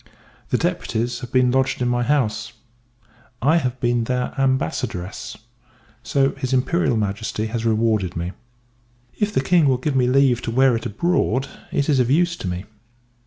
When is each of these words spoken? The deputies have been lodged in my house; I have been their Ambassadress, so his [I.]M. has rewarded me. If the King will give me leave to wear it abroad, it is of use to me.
The 0.49 0.57
deputies 0.57 1.19
have 1.19 1.31
been 1.31 1.51
lodged 1.51 1.79
in 1.79 1.87
my 1.87 2.01
house; 2.01 2.53
I 3.39 3.57
have 3.57 3.79
been 3.79 4.05
their 4.05 4.33
Ambassadress, 4.35 5.37
so 6.01 6.31
his 6.31 6.55
[I.]M. 6.55 6.65
has 7.49 7.65
rewarded 7.65 8.15
me. 8.15 8.31
If 9.19 9.31
the 9.31 9.41
King 9.43 9.67
will 9.67 9.77
give 9.77 9.95
me 9.95 10.07
leave 10.07 10.41
to 10.41 10.49
wear 10.49 10.75
it 10.75 10.87
abroad, 10.87 11.47
it 11.71 11.87
is 11.87 11.99
of 11.99 12.09
use 12.09 12.35
to 12.37 12.47
me. 12.47 12.65